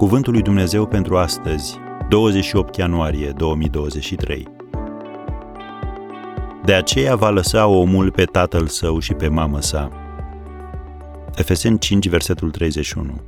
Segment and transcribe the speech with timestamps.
[0.00, 1.76] Cuvântul lui Dumnezeu pentru astăzi,
[2.08, 4.46] 28 ianuarie 2023.
[6.64, 9.90] De aceea va lăsa omul pe tatăl său și pe mamă sa.
[11.34, 13.20] Efeseni 5, versetul 31.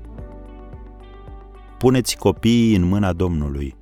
[1.78, 3.76] Puneți copiii în mâna Domnului.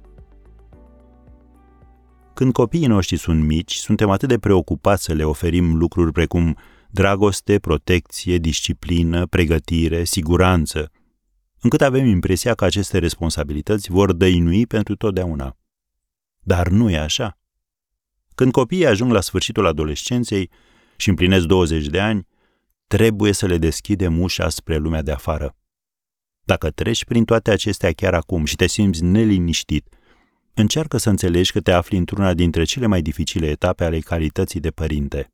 [2.34, 6.56] Când copiii noștri sunt mici, suntem atât de preocupați să le oferim lucruri precum
[6.90, 10.90] dragoste, protecție, disciplină, pregătire, siguranță,
[11.60, 15.56] încât avem impresia că aceste responsabilități vor dăinui pentru totdeauna.
[16.40, 17.38] Dar nu e așa.
[18.34, 20.50] Când copiii ajung la sfârșitul adolescenței
[20.96, 22.26] și împlinesc 20 de ani,
[22.86, 25.56] trebuie să le deschidem ușa spre lumea de afară.
[26.40, 29.88] Dacă treci prin toate acestea chiar acum și te simți neliniștit,
[30.54, 34.70] încearcă să înțelegi că te afli într-una dintre cele mai dificile etape ale calității de
[34.70, 35.32] părinte.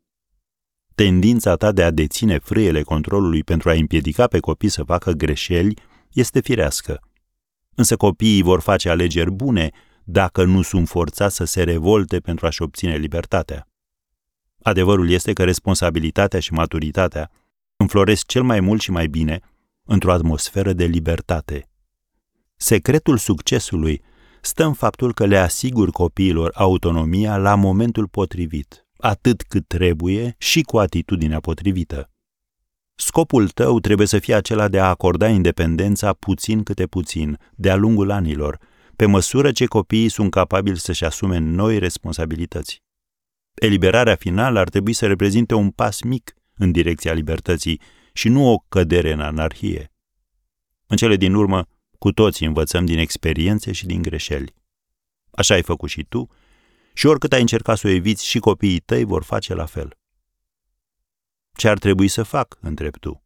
[0.95, 5.75] Tendința ta de a deține frâiele controlului pentru a împiedica pe copii să facă greșeli
[6.17, 7.01] este firească.
[7.75, 9.71] Însă copiii vor face alegeri bune
[10.05, 13.69] dacă nu sunt forțați să se revolte pentru a-și obține libertatea.
[14.63, 17.31] Adevărul este că responsabilitatea și maturitatea
[17.77, 19.41] înfloresc cel mai mult și mai bine
[19.85, 21.69] într-o atmosferă de libertate.
[22.57, 24.03] Secretul succesului
[24.41, 30.63] stă în faptul că le asigur copiilor autonomia la momentul potrivit, atât cât trebuie și
[30.63, 32.11] cu atitudinea potrivită.
[32.99, 38.11] Scopul tău trebuie să fie acela de a acorda independența puțin câte puțin, de-a lungul
[38.11, 38.59] anilor,
[38.97, 42.83] pe măsură ce copiii sunt capabili să-și asume noi responsabilități.
[43.55, 47.81] Eliberarea finală ar trebui să reprezinte un pas mic în direcția libertății
[48.13, 49.93] și nu o cădere în anarhie.
[50.87, 54.55] În cele din urmă, cu toții învățăm din experiențe și din greșeli.
[55.31, 56.29] Așa ai făcut și tu
[56.95, 59.97] și oricât ai încercat să o eviți, și copiii tăi vor face la fel.
[61.57, 63.25] Ce ar trebui să fac, întreb tu?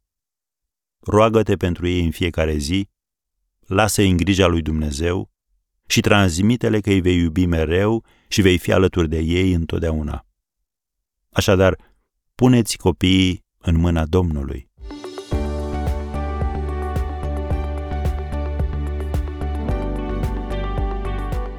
[0.99, 2.89] Roagă-te pentru ei în fiecare zi,
[3.59, 5.31] lasă-i în grija lui Dumnezeu
[5.87, 10.25] și transmite-le că îi vei iubi mereu și vei fi alături de ei întotdeauna.
[11.29, 11.77] Așadar,
[12.35, 14.70] puneți copiii în mâna Domnului.